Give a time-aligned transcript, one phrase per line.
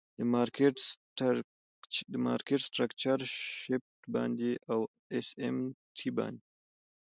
[2.11, 3.19] د مارکیټ سټرکچر
[3.61, 4.79] شفټ باندی او
[5.17, 5.57] آس آم
[5.95, 6.45] ټی باندی.